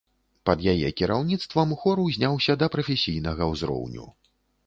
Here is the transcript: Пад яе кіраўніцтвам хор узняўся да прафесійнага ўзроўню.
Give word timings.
Пад 0.49 0.59
яе 0.71 0.87
кіраўніцтвам 1.01 1.75
хор 1.83 2.01
узняўся 2.05 2.57
да 2.63 2.71
прафесійнага 2.77 3.51
ўзроўню. 3.53 4.09